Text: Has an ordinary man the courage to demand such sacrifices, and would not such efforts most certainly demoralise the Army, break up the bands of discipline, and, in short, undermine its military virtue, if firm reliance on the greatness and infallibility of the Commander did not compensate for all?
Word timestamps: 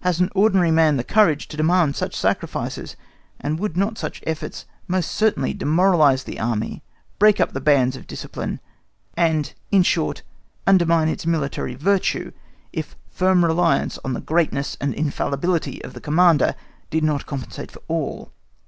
Has 0.00 0.18
an 0.18 0.30
ordinary 0.34 0.72
man 0.72 0.96
the 0.96 1.04
courage 1.04 1.46
to 1.46 1.56
demand 1.56 1.94
such 1.94 2.16
sacrifices, 2.16 2.96
and 3.40 3.60
would 3.60 3.76
not 3.76 3.98
such 3.98 4.20
efforts 4.26 4.66
most 4.88 5.12
certainly 5.12 5.54
demoralise 5.54 6.24
the 6.24 6.40
Army, 6.40 6.82
break 7.20 7.38
up 7.38 7.52
the 7.52 7.60
bands 7.60 7.94
of 7.94 8.08
discipline, 8.08 8.58
and, 9.14 9.54
in 9.70 9.84
short, 9.84 10.24
undermine 10.66 11.06
its 11.06 11.24
military 11.24 11.76
virtue, 11.76 12.32
if 12.72 12.96
firm 13.12 13.44
reliance 13.44 13.96
on 14.04 14.12
the 14.12 14.20
greatness 14.20 14.76
and 14.80 14.92
infallibility 14.92 15.80
of 15.84 15.92
the 15.92 16.00
Commander 16.00 16.56
did 16.90 17.04
not 17.04 17.26
compensate 17.26 17.70
for 17.70 17.82
all? 17.86 18.32